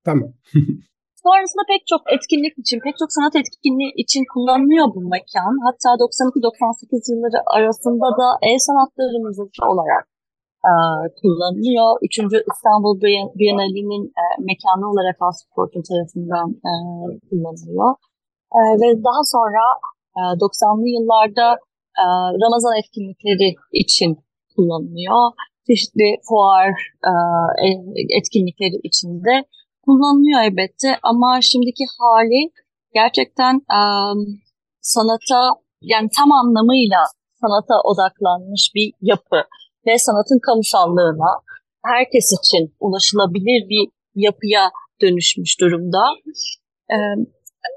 Tamam. 0.07 0.29
Sonrasında 1.25 1.63
pek 1.73 1.81
çok 1.91 2.01
etkinlik 2.15 2.55
için, 2.61 2.79
pek 2.85 2.95
çok 3.01 3.11
sanat 3.17 3.35
etkinliği 3.41 3.91
için 4.03 4.23
kullanılıyor 4.33 4.87
bu 4.95 5.01
mekan. 5.15 5.53
Hatta 5.67 5.89
92-98 6.03 7.11
yılları 7.11 7.39
arasında 7.55 8.07
da 8.19 8.27
el 8.49 8.59
sanatları 8.67 9.17
müzesi 9.25 9.61
olarak 9.71 10.03
e, 10.69 10.73
kullanılıyor. 11.19 11.89
Üçüncü 12.07 12.37
İstanbul 12.51 12.95
Bienali'nin 13.39 14.03
e, 14.21 14.25
mekanı 14.49 14.83
olarak 14.91 15.17
Asport'un 15.27 15.83
tarafından 15.89 16.47
e, 16.69 16.73
kullanılıyor. 17.27 17.89
E, 18.57 18.59
ve 18.81 18.87
daha 19.07 19.21
sonra 19.33 19.63
e, 20.19 20.21
90'lı 20.45 20.87
yıllarda 20.95 21.47
e, 22.03 22.05
Ramazan 22.43 22.75
etkinlikleri 22.81 23.49
için 23.83 24.11
kullanılıyor. 24.55 25.21
Çeşitli 25.67 26.09
fuar 26.27 26.69
e, 27.65 27.67
etkinlikleri 28.19 28.77
içinde 28.83 29.33
kullanılıyor 29.85 30.41
elbette 30.41 30.89
ama 31.03 31.39
şimdiki 31.41 31.85
hali 31.99 32.51
gerçekten 32.93 33.55
e, 33.55 33.81
sanata 34.81 35.41
yani 35.81 36.09
tam 36.17 36.31
anlamıyla 36.31 37.01
sanata 37.41 37.75
odaklanmış 37.89 38.71
bir 38.75 38.91
yapı 39.01 39.39
ve 39.87 39.97
sanatın 39.97 40.39
kamusallığına 40.47 41.31
herkes 41.85 42.27
için 42.39 42.75
ulaşılabilir 42.79 43.69
bir 43.69 43.89
yapıya 44.15 44.71
dönüşmüş 45.01 45.61
durumda. 45.61 46.03
E, 46.91 46.97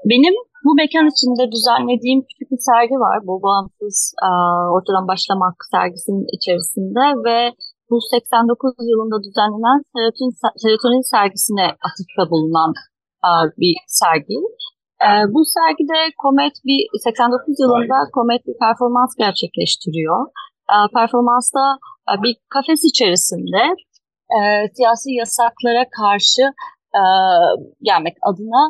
benim 0.05 0.35
bu 0.65 0.75
mekan 0.75 1.07
içinde 1.13 1.51
düzenlediğim 1.51 2.21
küçük 2.27 2.51
bir 2.51 2.61
sergi 2.69 2.95
var. 3.05 3.17
Bu 3.27 3.43
bağımsız 3.43 4.13
e, 4.27 4.29
ortadan 4.75 5.07
başlamak 5.07 5.55
sergisinin 5.71 6.25
içerisinde 6.37 7.03
ve 7.25 7.37
bu 7.89 7.97
89 8.01 8.73
yılında 8.91 9.17
düzenlenen 9.25 9.79
serotonin, 9.93 10.33
serotonin 10.63 11.05
sergisine 11.13 11.67
atıfta 11.87 12.23
bulunan 12.31 12.71
bir 13.61 13.75
sergi. 13.87 14.39
E, 15.07 15.09
bu 15.33 15.39
sergide 15.57 15.99
Komet 16.23 16.55
bir 16.67 16.81
89 17.03 17.59
yılında 17.61 17.97
Komet 18.15 18.41
bir 18.47 18.57
performans 18.65 19.11
gerçekleştiriyor. 19.23 20.19
E, 20.73 20.75
performansta 20.97 21.63
e, 22.11 22.13
bir 22.23 22.33
kafes 22.53 22.81
içerisinde 22.91 23.63
siyasi 24.75 25.09
yasaklara 25.21 25.83
karşı 25.99 26.43
gelmek 27.81 28.15
adına, 28.29 28.61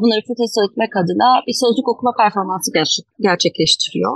bunları 0.00 0.20
protesto 0.26 0.60
etmek 0.66 0.96
adına 0.96 1.30
bir 1.46 1.56
sözlük 1.62 1.88
okuma 1.92 2.12
performansı 2.22 2.68
ger- 2.76 3.06
gerçekleştiriyor. 3.26 4.14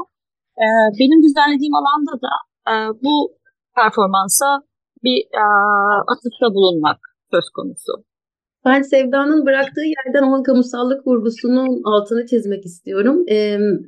Benim 1.00 1.20
düzenlediğim 1.26 1.74
alanda 1.80 2.14
da 2.26 2.32
bu 3.04 3.14
performansa 3.82 4.46
bir 5.04 5.18
e, 5.42 5.44
atıfta 6.12 6.46
bulunmak 6.54 6.98
söz 7.30 7.44
konusu. 7.56 7.92
Ben 8.64 8.82
Sevda'nın 8.82 9.46
bıraktığı 9.46 9.80
yerden 9.80 10.22
olan 10.22 10.42
kamusallık 10.42 11.06
vurgusunun 11.06 11.80
altını 11.84 12.26
çizmek 12.26 12.64
istiyorum. 12.64 13.24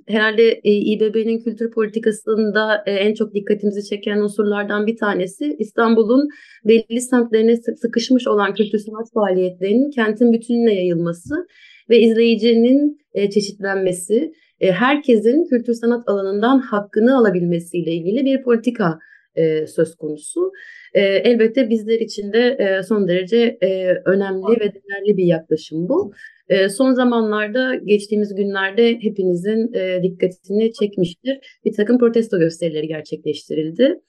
Herhalde 0.08 0.48
e, 0.64 0.72
İBB'nin 0.72 1.38
kültür 1.38 1.70
politikasında 1.70 2.82
e, 2.86 2.92
en 2.92 3.14
çok 3.14 3.34
dikkatimizi 3.34 3.88
çeken 3.88 4.18
unsurlardan 4.18 4.86
bir 4.86 4.96
tanesi 4.96 5.56
İstanbul'un 5.58 6.28
belli 6.64 7.00
semtlerine 7.00 7.56
sıkışmış 7.56 8.26
olan 8.26 8.54
kültür 8.54 8.78
sanat 8.78 9.12
faaliyetlerinin 9.14 9.90
kentin 9.90 10.32
bütününe 10.32 10.74
yayılması 10.74 11.46
ve 11.90 12.00
izleyicinin 12.00 12.98
e, 13.14 13.30
çeşitlenmesi, 13.30 14.32
herkesin 14.60 15.44
kültür 15.44 15.74
sanat 15.74 16.08
alanından 16.08 16.58
hakkını 16.58 17.16
alabilmesiyle 17.18 17.92
ilgili 17.92 18.24
bir 18.24 18.42
politika 18.42 18.98
e, 19.36 19.66
söz 19.66 19.94
konusu. 19.94 20.52
E, 20.94 21.00
elbette 21.00 21.70
bizler 21.70 22.00
için 22.00 22.32
de 22.32 22.56
e, 22.58 22.82
son 22.82 23.08
derece 23.08 23.58
e, 23.62 23.94
önemli 24.04 24.60
ve 24.60 24.72
değerli 24.74 25.16
bir 25.16 25.24
yaklaşım 25.24 25.88
bu. 25.88 26.12
E, 26.48 26.68
son 26.68 26.92
zamanlarda 26.92 27.74
geçtiğimiz 27.74 28.34
günlerde 28.34 28.98
hepinizin 29.00 29.72
e, 29.74 30.02
dikkatini 30.02 30.72
çekmiştir. 30.72 31.38
Bir 31.64 31.72
takım 31.72 31.98
protesto 31.98 32.38
gösterileri 32.38 32.88
gerçekleştirildi. 32.88 34.00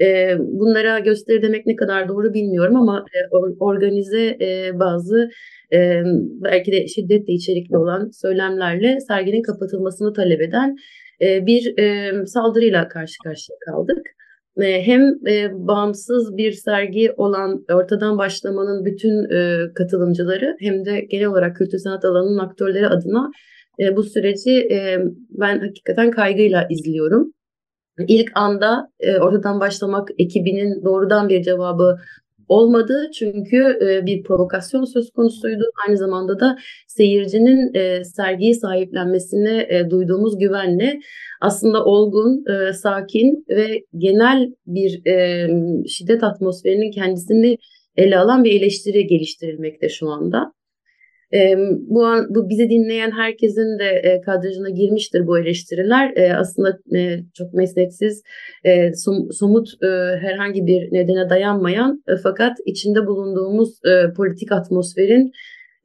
E, 0.00 0.36
bunlara 0.38 0.98
gösteri 0.98 1.42
demek 1.42 1.66
ne 1.66 1.76
kadar 1.76 2.08
doğru 2.08 2.34
bilmiyorum 2.34 2.76
ama 2.76 3.04
e, 3.14 3.36
organize 3.60 4.36
e, 4.40 4.70
bazı 4.74 5.30
e, 5.72 6.02
belki 6.44 6.72
de 6.72 6.88
şiddetle 6.88 7.32
içerikli 7.32 7.76
olan 7.76 8.10
söylemlerle 8.10 9.00
serginin 9.00 9.42
kapatılmasını 9.42 10.12
talep 10.12 10.40
eden 10.40 10.76
e, 11.22 11.46
bir 11.46 11.78
e, 11.78 12.12
saldırıyla 12.26 12.88
karşı 12.88 13.14
karşıya 13.24 13.58
kaldık 13.66 14.06
hem 14.58 15.14
bağımsız 15.52 16.36
bir 16.36 16.52
sergi 16.52 17.12
olan 17.16 17.64
ortadan 17.72 18.18
başlamanın 18.18 18.84
bütün 18.84 19.28
katılımcıları 19.74 20.56
hem 20.60 20.84
de 20.84 21.00
genel 21.00 21.26
olarak 21.26 21.56
kültür 21.56 21.78
sanat 21.78 22.04
alanının 22.04 22.38
aktörleri 22.38 22.86
adına 22.86 23.30
bu 23.96 24.02
süreci 24.02 24.68
ben 25.30 25.58
hakikaten 25.58 26.10
kaygıyla 26.10 26.66
izliyorum. 26.70 27.32
İlk 28.08 28.30
anda 28.34 28.90
ortadan 29.20 29.60
başlamak 29.60 30.08
ekibinin 30.18 30.84
doğrudan 30.84 31.28
bir 31.28 31.42
cevabı 31.42 31.98
olmadı 32.48 33.10
çünkü 33.14 33.78
bir 34.06 34.22
provokasyon 34.22 34.84
söz 34.84 35.10
konusuydu. 35.10 35.64
Aynı 35.86 35.96
zamanda 35.96 36.40
da 36.40 36.56
seyircinin 36.86 37.72
sergiyi 38.02 38.54
sahiplenmesine 38.54 39.86
duyduğumuz 39.90 40.38
güvenle 40.38 40.98
aslında 41.40 41.84
olgun, 41.84 42.44
sakin 42.72 43.44
ve 43.48 43.82
genel 43.98 44.48
bir 44.66 44.90
şiddet 45.88 46.24
atmosferinin 46.24 46.90
kendisini 46.90 47.58
ele 47.96 48.18
alan 48.18 48.44
bir 48.44 48.60
eleştiri 48.60 49.06
geliştirilmekte 49.06 49.88
şu 49.88 50.08
anda. 50.08 50.52
E, 51.34 51.54
bu 51.88 52.04
an, 52.04 52.26
bu 52.34 52.48
bizi 52.48 52.70
dinleyen 52.70 53.10
herkesin 53.10 53.78
de 53.78 53.84
e, 53.84 54.20
kadrajına 54.20 54.70
girmiştir 54.70 55.26
bu 55.26 55.38
eleştiriler. 55.38 56.16
E, 56.16 56.34
aslında 56.36 56.78
e, 56.96 57.20
çok 57.34 57.54
mesnetsiz, 57.54 58.22
e, 58.64 58.92
som, 58.94 59.32
somut 59.32 59.68
e, 59.82 59.86
herhangi 60.20 60.66
bir 60.66 60.92
nedene 60.92 61.30
dayanmayan 61.30 62.02
e, 62.08 62.12
fakat 62.22 62.56
içinde 62.66 63.06
bulunduğumuz 63.06 63.78
e, 63.84 64.12
politik 64.16 64.52
atmosferin 64.52 65.32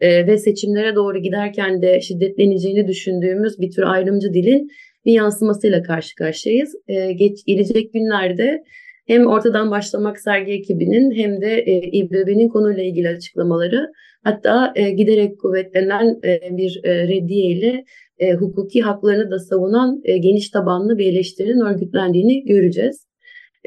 e, 0.01 0.27
ve 0.27 0.37
seçimlere 0.37 0.95
doğru 0.95 1.17
giderken 1.21 1.81
de 1.81 2.01
şiddetleneceğini 2.01 2.87
düşündüğümüz 2.87 3.59
bir 3.59 3.71
tür 3.71 3.83
ayrımcı 3.83 4.33
dilin 4.33 4.67
bir 5.05 5.13
yansımasıyla 5.13 5.83
karşı 5.83 6.15
karşıyayız. 6.15 6.75
E, 6.87 7.11
geç, 7.11 7.45
gelecek 7.47 7.93
günlerde 7.93 8.63
hem 9.07 9.27
ortadan 9.27 9.71
başlamak 9.71 10.19
sergi 10.19 10.51
ekibinin 10.51 11.11
hem 11.11 11.41
de 11.41 11.59
e, 11.59 11.91
İBB'nin 11.91 12.49
konuyla 12.49 12.83
ilgili 12.83 13.09
açıklamaları 13.09 13.91
hatta 14.23 14.73
e, 14.75 14.89
giderek 14.89 15.39
kuvvetlenen 15.39 16.19
e, 16.23 16.57
bir 16.57 16.81
e, 16.83 17.07
reddiye 17.07 17.51
ile 17.51 17.85
e, 18.19 18.33
hukuki 18.33 18.81
haklarını 18.81 19.31
da 19.31 19.39
savunan 19.39 20.01
e, 20.03 20.17
geniş 20.17 20.49
tabanlı 20.49 20.97
bir 20.97 21.13
eleştirinin 21.13 21.65
örgütlendiğini 21.65 22.45
göreceğiz. 22.45 23.07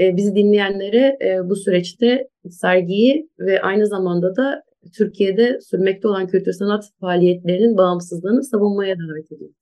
E, 0.00 0.16
bizi 0.16 0.35
dinleyenlere 0.35 1.19
e, 1.25 1.49
bu 1.49 1.57
süreçte 1.57 2.28
sergiyi 2.50 3.28
ve 3.38 3.62
aynı 3.62 3.87
zamanda 3.87 4.37
da 4.37 4.62
Türkiye'de 4.99 5.61
sürmekte 5.61 6.09
olan 6.09 6.26
kültür 6.26 6.52
sanat 6.52 6.85
faaliyetlerinin 7.00 7.76
bağımsızlığını 7.76 8.45
savunmaya 8.45 8.95
davet 8.99 9.33
ediyorum. 9.33 9.57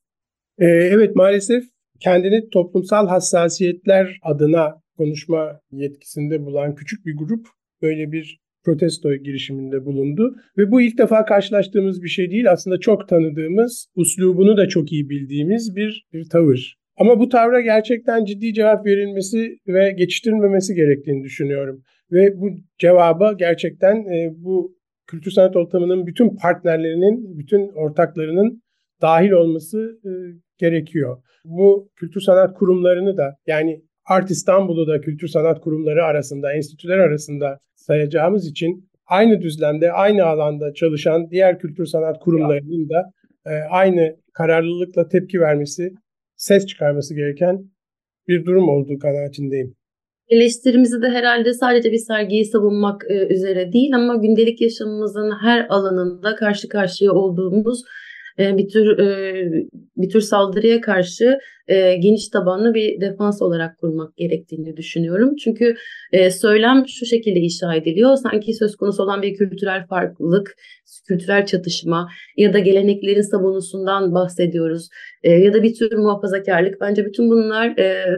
E, 0.59 0.67
evet 0.67 1.17
maalesef 1.17 1.65
kendini 2.01 2.51
toplumsal 2.51 3.07
hassasiyetler 3.07 4.19
adına 4.23 4.84
konuşma 4.97 5.61
yetkisinde 5.71 6.45
bulan 6.45 6.75
küçük 6.75 7.07
bir 7.07 7.17
grup 7.17 7.47
böyle 7.83 8.13
bir 8.13 8.41
protesto 8.65 9.15
girişiminde 9.15 9.85
bulundu. 9.85 10.37
Ve 10.59 10.71
bu 10.71 10.81
ilk 10.81 10.99
defa 10.99 11.25
karşılaştığımız 11.25 12.03
bir 12.03 12.09
şey 12.09 12.31
değil. 12.31 12.53
Aslında 12.53 12.81
çok 12.81 13.09
tanıdığımız, 13.09 13.87
uslubunu 13.95 14.57
da 14.57 14.69
çok 14.69 14.93
iyi 14.93 15.09
bildiğimiz 15.09 15.77
bir, 15.77 16.07
bir 16.13 16.29
tavır. 16.29 16.77
Ama 16.97 17.21
bu 17.21 17.29
tavra 17.29 17.61
gerçekten 17.61 18.25
ciddi 18.25 18.55
cevap 18.55 18.87
verilmesi 18.87 19.57
ve 19.67 19.93
geçiştirilmemesi 19.93 20.75
gerektiğini 20.75 21.25
düşünüyorum. 21.25 21.83
Ve 22.13 22.41
bu 22.41 22.51
cevaba 22.79 23.33
gerçekten 23.33 23.97
e, 23.97 24.31
bu 24.37 24.77
kültür 25.07 25.31
sanat 25.31 25.57
ortamının 25.57 26.07
bütün 26.07 26.37
partnerlerinin, 26.37 27.39
bütün 27.39 27.69
ortaklarının 27.69 28.63
dahil 29.03 29.31
olması 29.31 30.01
e, 30.05 30.11
gerekiyor. 30.59 31.23
Bu 31.45 31.91
kültür 31.97 32.21
sanat 32.21 32.55
kurumlarını 32.55 33.17
da 33.17 33.37
yani 33.47 33.83
Art 34.07 34.31
İstanbul'u 34.31 34.87
da 34.89 35.01
kültür 35.01 35.29
sanat 35.29 35.61
kurumları 35.61 36.05
arasında, 36.05 36.53
enstitüler 36.53 36.99
arasında 36.99 37.59
sayacağımız 37.75 38.47
için 38.47 38.89
aynı 39.07 39.43
düzlemde, 39.43 39.93
aynı 39.93 40.25
alanda 40.25 40.75
çalışan 40.75 41.31
diğer 41.31 41.59
kültür 41.59 41.87
sanat 41.87 42.21
kurumlarının 42.21 42.89
da 42.89 43.11
e, 43.47 43.53
aynı 43.71 44.17
kararlılıkla 44.33 45.09
tepki 45.09 45.41
vermesi, 45.41 45.93
ses 46.37 46.67
çıkarması 46.67 47.15
gereken 47.15 47.65
bir 48.29 48.45
durum 48.45 48.69
olduğu 48.69 48.99
kanaatindeyim. 48.99 49.75
Eleştirimizi 50.29 51.03
de 51.03 51.09
herhalde 51.09 51.53
sadece 51.53 51.93
bir 51.93 51.99
sergiyi 51.99 52.45
savunmak 52.45 53.05
e, 53.09 53.35
üzere 53.35 53.73
değil 53.73 53.97
ama 53.97 54.17
gündelik 54.17 54.61
yaşamımızın 54.61 55.31
her 55.43 55.67
alanında 55.69 56.35
karşı 56.35 56.69
karşıya 56.69 57.13
olduğumuz 57.13 57.83
e, 58.39 58.57
bir 58.57 58.69
tür 58.69 58.99
e, 58.99 59.67
bir 59.97 60.11
tür 60.11 60.21
saldırıya 60.21 60.81
karşı 60.81 61.39
e, 61.69 61.97
geniş 61.97 62.29
tabanlı 62.29 62.75
bir 62.75 63.01
defans 63.01 63.43
olarak 63.43 63.79
kurmak 63.79 64.17
gerektiğini 64.17 64.77
düşünüyorum. 64.77 65.37
Çünkü 65.37 65.77
e, 66.13 66.31
söylem 66.31 66.85
şu 66.89 67.07
şekilde 67.07 67.41
inşa 67.41 67.75
ediliyor. 67.75 68.17
Sanki 68.17 68.55
söz 68.55 68.77
konusu 68.77 69.03
olan 69.03 69.23
bir 69.23 69.35
kültürel 69.35 69.87
farklılık, 69.87 70.57
kültürel 71.09 71.47
çatışma 71.47 72.09
ya 72.37 72.53
da 72.53 72.59
geleneklerin 72.59 73.23
savunusundan 73.23 74.15
bahsediyoruz. 74.15 74.89
E, 75.23 75.33
ya 75.33 75.53
da 75.53 75.63
bir 75.63 75.75
tür 75.75 75.97
muhafazakarlık. 75.97 76.81
Bence 76.81 77.07
bütün 77.07 77.31
bunlar 77.31 77.75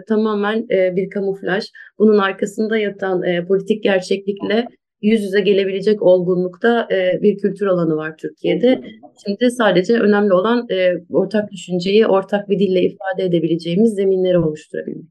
tamamen 0.09 0.69
bir 0.69 1.11
kamuflaj. 1.11 1.65
Bunun 1.99 2.19
arkasında 2.19 2.79
yatan 2.79 3.23
politik 3.49 3.83
gerçeklikle 3.83 4.67
yüz 5.03 5.23
yüze 5.23 5.41
gelebilecek 5.41 6.03
olgunlukta 6.03 6.89
e, 6.93 7.23
bir 7.23 7.39
kültür 7.39 7.67
alanı 7.67 7.97
var 7.97 8.17
Türkiye'de. 8.17 8.81
Şimdi 9.27 9.51
sadece 9.51 9.95
önemli 9.95 10.33
olan 10.33 10.67
e, 10.71 10.93
ortak 11.11 11.53
düşünceyi 11.53 12.07
ortak 12.07 12.49
bir 12.49 12.59
dille 12.59 12.83
ifade 12.83 13.25
edebileceğimiz 13.25 13.95
zeminleri 13.95 14.39
oluşturabilmek. 14.39 15.07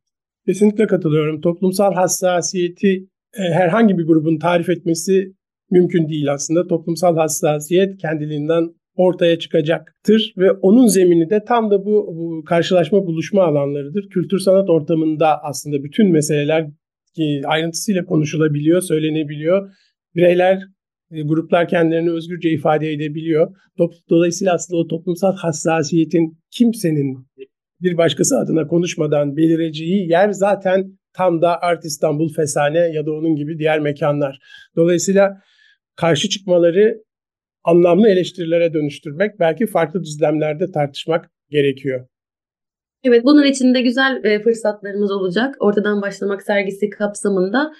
Kesinlikle 0.45 0.87
katılıyorum. 0.87 1.41
Toplumsal 1.41 1.93
hassasiyeti 1.93 3.07
e, 3.37 3.41
herhangi 3.41 3.97
bir 3.97 4.07
grubun 4.07 4.39
tarif 4.39 4.69
etmesi 4.69 5.33
mümkün 5.71 6.09
değil 6.09 6.33
aslında. 6.33 6.67
Toplumsal 6.67 7.15
hassasiyet 7.15 7.97
kendiliğinden 7.97 8.69
ortaya 8.95 9.39
çıkacaktır 9.39 10.33
ve 10.37 10.51
onun 10.51 10.87
zemini 10.87 11.29
de 11.29 11.43
tam 11.47 11.71
da 11.71 11.85
bu, 11.85 12.15
bu 12.17 12.43
karşılaşma 12.45 13.05
buluşma 13.05 13.43
alanlarıdır. 13.43 14.09
Kültür 14.09 14.39
sanat 14.39 14.69
ortamında 14.69 15.43
aslında 15.43 15.83
bütün 15.83 16.11
meseleler 16.11 16.67
ayrıntısıyla 17.45 18.05
konuşulabiliyor, 18.05 18.81
söylenebiliyor. 18.81 19.71
Bireyler, 20.15 20.59
e, 21.11 21.21
gruplar 21.21 21.67
kendilerini 21.67 22.11
özgürce 22.11 22.49
ifade 22.49 22.91
edebiliyor. 22.93 23.55
Dolayısıyla 24.09 24.53
aslında 24.53 24.81
o 24.81 24.87
toplumsal 24.87 25.35
hassasiyetin 25.35 26.37
kimsenin 26.51 27.27
bir 27.81 27.97
başkası 27.97 28.39
adına 28.39 28.67
konuşmadan 28.67 29.37
belireceği 29.37 30.09
yer 30.09 30.31
zaten 30.31 30.99
tam 31.13 31.41
da 31.41 31.61
Art 31.61 31.85
İstanbul 31.85 32.33
Fesane 32.33 32.79
ya 32.79 33.05
da 33.05 33.11
onun 33.11 33.35
gibi 33.35 33.59
diğer 33.59 33.79
mekanlar. 33.79 34.39
Dolayısıyla 34.75 35.41
karşı 35.95 36.29
çıkmaları 36.29 37.03
anlamlı 37.63 38.09
eleştirilere 38.09 38.73
dönüştürmek, 38.73 39.39
belki 39.39 39.67
farklı 39.67 40.03
düzlemlerde 40.03 40.71
tartışmak 40.71 41.31
gerekiyor. 41.49 42.07
Evet, 43.03 43.23
bunun 43.25 43.43
için 43.43 43.73
de 43.73 43.81
güzel 43.81 44.23
e, 44.23 44.41
fırsatlarımız 44.41 45.11
olacak. 45.11 45.55
Ortadan 45.59 46.01
başlamak 46.01 46.41
sergisi 46.43 46.89
kapsamında 46.89 47.71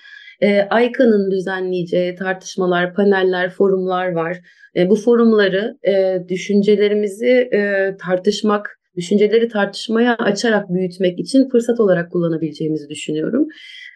e, 0.42 0.62
Aykan'ın 0.62 1.32
düzenleyeceği 1.32 2.16
tartışmalar, 2.16 2.94
paneller, 2.94 3.50
forumlar 3.50 4.12
var. 4.12 4.38
E, 4.76 4.90
bu 4.90 4.96
forumları 4.96 5.78
e, 5.88 6.18
düşüncelerimizi 6.30 7.50
e, 7.54 7.92
tartışmak, 8.02 8.80
düşünceleri 8.98 9.48
tartışmaya 9.48 10.16
açarak 10.16 10.70
büyütmek 10.70 11.20
için 11.20 11.50
fırsat 11.50 11.80
olarak 11.80 12.12
kullanabileceğimizi 12.12 12.90
düşünüyorum. 12.90 13.48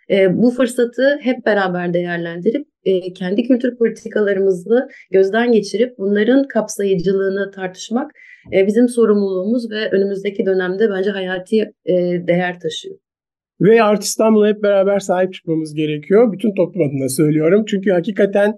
E, 0.09 0.37
bu 0.37 0.51
fırsatı 0.51 1.19
hep 1.21 1.45
beraber 1.45 1.93
değerlendirip 1.93 2.67
e, 2.83 3.13
kendi 3.13 3.43
kültür 3.43 3.77
politikalarımızı 3.77 4.87
gözden 5.11 5.51
geçirip 5.51 5.97
bunların 5.97 6.47
kapsayıcılığını 6.47 7.51
tartışmak 7.51 8.11
e, 8.53 8.67
bizim 8.67 8.87
sorumluluğumuz 8.87 9.71
ve 9.71 9.89
önümüzdeki 9.91 10.45
dönemde 10.45 10.89
bence 10.89 11.09
hayati 11.09 11.57
e, 11.85 11.93
değer 12.27 12.59
taşıyor. 12.59 12.95
Ve 13.61 13.83
Art 13.83 14.03
İstanbul'a 14.03 14.47
hep 14.47 14.63
beraber 14.63 14.99
sahip 14.99 15.33
çıkmamız 15.33 15.73
gerekiyor. 15.73 16.33
Bütün 16.33 16.55
toplum 16.55 16.89
adına 16.89 17.09
söylüyorum. 17.09 17.65
Çünkü 17.67 17.91
hakikaten 17.91 18.53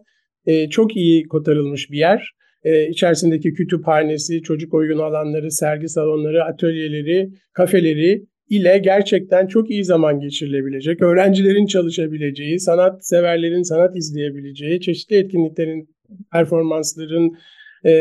e, 0.45 0.69
çok 0.69 0.95
iyi 0.95 1.27
kotarılmış 1.27 1.91
bir 1.91 1.97
yer. 1.97 2.31
E, 2.63 2.87
içerisindeki 2.87 3.53
kütüphanesi, 3.53 4.41
çocuk 4.41 4.73
oyun 4.73 4.99
alanları, 4.99 5.51
sergi 5.51 5.89
salonları, 5.89 6.43
atölyeleri, 6.43 7.29
kafeleri 7.53 8.25
ile 8.51 8.77
gerçekten 8.77 9.47
çok 9.47 9.69
iyi 9.69 9.85
zaman 9.85 10.19
geçirilebilecek, 10.19 11.01
öğrencilerin 11.01 11.65
çalışabileceği, 11.65 12.59
sanat 12.59 13.07
severlerin 13.07 13.63
sanat 13.63 13.95
izleyebileceği, 13.95 14.81
çeşitli 14.81 15.15
etkinliklerin, 15.15 15.89
performansların, 16.31 17.37
e, 17.85 17.91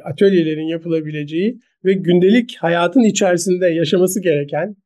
atölyelerin 0.00 0.68
yapılabileceği 0.68 1.58
ve 1.84 1.92
gündelik 1.92 2.56
hayatın 2.56 3.02
içerisinde 3.02 3.66
yaşaması 3.66 4.22
gereken, 4.22 4.76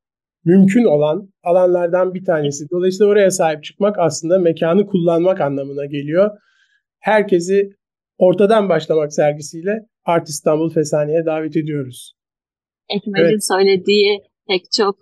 mümkün 0.44 0.84
olan 0.84 1.28
alanlardan 1.42 2.14
bir 2.14 2.24
tanesi. 2.24 2.64
Dolayısıyla 2.70 3.12
oraya 3.12 3.30
sahip 3.30 3.64
çıkmak 3.64 3.98
aslında 3.98 4.38
mekanı 4.38 4.86
kullanmak 4.86 5.40
anlamına 5.40 5.86
geliyor. 5.86 6.30
Herkesi 7.00 7.70
ortadan 8.18 8.68
başlamak 8.68 9.12
sergisiyle 9.12 9.78
Art 10.04 10.28
İstanbul 10.28 10.70
Fesane'ye 10.70 11.24
davet 11.26 11.56
ediyoruz. 11.56 12.12
Ekmel'in 12.88 13.26
evet. 13.26 13.48
söylediği 13.48 14.20
pek 14.48 14.62
çok 14.78 14.96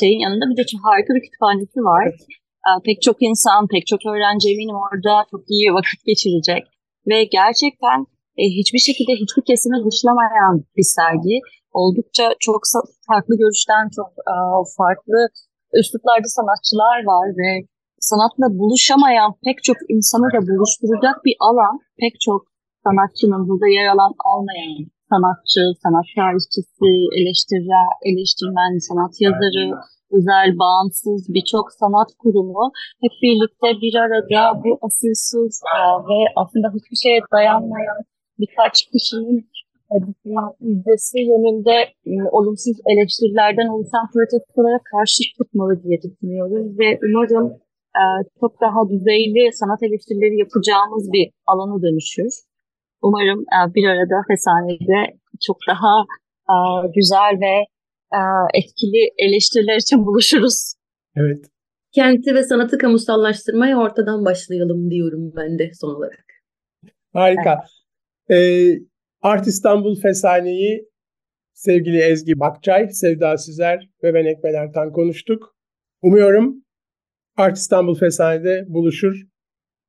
şeyin 0.00 0.20
yanında 0.26 0.44
bir 0.50 0.56
de 0.60 0.64
çok 0.72 0.80
harika 0.88 1.10
bir 1.14 1.24
kütüphanesi 1.26 1.80
var. 1.92 2.04
Evet. 2.06 2.84
Pek 2.86 2.98
çok 3.02 3.16
insan, 3.28 3.60
pek 3.74 3.84
çok 3.86 4.00
öğrenci 4.12 4.46
eminim 4.52 4.78
orada 4.86 5.14
çok 5.32 5.42
iyi 5.54 5.74
vakit 5.78 6.00
geçirecek. 6.10 6.62
Ve 7.08 7.18
gerçekten 7.38 7.98
e, 8.40 8.42
hiçbir 8.58 8.82
şekilde 8.88 9.12
hiçbir 9.22 9.44
kesimi 9.50 9.78
dışlamayan 9.86 10.54
bir 10.76 10.88
sergi. 10.96 11.36
Oldukça 11.80 12.26
çok 12.46 12.60
farklı 13.08 13.34
görüşten, 13.42 13.84
çok 13.96 14.10
farklı 14.78 15.18
üsluplarda 15.80 16.28
sanatçılar 16.38 16.96
var 17.12 17.26
ve 17.40 17.50
sanatla 18.00 18.46
buluşamayan 18.60 19.30
pek 19.44 19.56
çok 19.62 19.76
insanı 19.88 20.28
da 20.34 20.40
buluşturacak 20.48 21.16
bir 21.24 21.36
alan. 21.48 21.74
Pek 22.00 22.14
çok 22.20 22.40
sanatçının 22.84 23.48
burada 23.48 23.68
yer 23.68 23.86
alan 23.94 24.12
almayan 24.30 24.70
sanatçı, 25.10 25.62
sanat 25.82 26.06
tarihçisi, 26.16 26.90
eleştirel, 27.18 27.90
eleştirmen, 28.08 28.72
sanat 28.88 29.14
yazarı, 29.26 29.66
özel, 30.16 30.48
bağımsız 30.62 31.20
birçok 31.34 31.66
sanat 31.80 32.10
kurumu 32.18 32.64
hep 33.02 33.14
birlikte 33.22 33.68
bir 33.82 33.94
arada 34.04 34.40
bu 34.64 34.78
asılsız 34.86 35.62
e, 35.74 35.78
ve 36.08 36.18
aslında 36.40 36.68
hiçbir 36.76 36.98
şeye 37.04 37.20
dayanmayan 37.32 38.00
birkaç 38.38 38.76
kişinin 38.92 39.38
izdesi 40.60 41.18
yönünde 41.32 41.76
e, 42.10 42.12
olumsuz 42.32 42.76
eleştirilerden 42.92 43.68
oluşan 43.74 44.06
protestolara 44.12 44.80
karşı 44.92 45.22
çıkmalı 45.36 45.82
diye 45.82 45.98
düşünüyoruz 46.02 46.78
ve 46.78 46.88
umarım 47.06 47.46
e, 48.00 48.02
çok 48.40 48.60
daha 48.60 48.88
düzeyli 48.88 49.52
sanat 49.52 49.82
eleştirileri 49.82 50.38
yapacağımız 50.38 51.12
bir 51.12 51.30
alana 51.46 51.82
dönüşür. 51.82 52.32
Umarım 53.02 53.40
e, 53.40 53.74
bir 53.74 53.88
arada 53.88 54.16
Fesane'de 54.28 55.18
çok 55.46 55.56
daha 55.68 56.04
e, 56.50 56.56
güzel 56.94 57.40
ve 57.40 57.54
e, 58.18 58.20
etkili 58.54 59.10
eleştiriler 59.18 59.76
için 59.76 60.06
buluşuruz. 60.06 60.74
Evet. 61.16 61.44
Kenti 61.92 62.34
ve 62.34 62.42
sanatı 62.42 62.78
kamusallaştırmaya 62.78 63.78
ortadan 63.78 64.24
başlayalım 64.24 64.90
diyorum 64.90 65.32
ben 65.36 65.58
de 65.58 65.70
son 65.80 65.94
olarak. 65.94 66.24
Harika. 67.12 67.64
Evet. 68.28 68.40
Ee, 68.40 68.82
Art 69.22 69.46
İstanbul 69.46 70.00
Fesane'yi 70.00 70.88
sevgili 71.52 71.98
Ezgi 71.98 72.40
Bakçay, 72.40 72.88
Sevda 72.88 73.38
Süzer 73.38 73.88
ve 74.02 74.14
ben 74.14 74.24
Ekmel 74.24 74.54
Ertan 74.54 74.92
konuştuk. 74.92 75.56
Umuyorum 76.02 76.64
Art 77.36 77.56
İstanbul 77.56 77.94
Fesane'de 77.94 78.64
buluşur. 78.68 79.22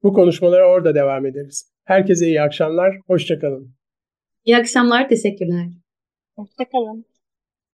Bu 0.03 0.13
konuşmalara 0.13 0.71
orada 0.71 0.95
devam 0.95 1.25
ederiz. 1.25 1.71
Herkese 1.89 2.27
iyi 2.27 2.41
akşamlar. 2.41 2.97
Hoşçakalın. 3.07 3.75
İyi 4.45 4.57
akşamlar. 4.57 5.09
Teşekkürler. 5.09 5.67
Hoşçakalın. 6.35 7.05